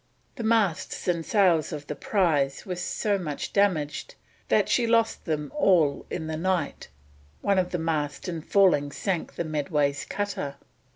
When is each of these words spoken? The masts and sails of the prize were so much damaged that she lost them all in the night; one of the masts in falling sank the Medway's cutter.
The 0.35 0.43
masts 0.43 1.07
and 1.07 1.23
sails 1.23 1.71
of 1.71 1.85
the 1.85 1.93
prize 1.93 2.65
were 2.65 2.75
so 2.75 3.19
much 3.19 3.53
damaged 3.53 4.15
that 4.47 4.67
she 4.67 4.87
lost 4.87 5.25
them 5.25 5.51
all 5.55 6.07
in 6.09 6.25
the 6.25 6.37
night; 6.37 6.87
one 7.41 7.59
of 7.59 7.69
the 7.69 7.77
masts 7.77 8.27
in 8.27 8.41
falling 8.41 8.91
sank 8.91 9.35
the 9.35 9.43
Medway's 9.45 10.03
cutter. 10.05 10.55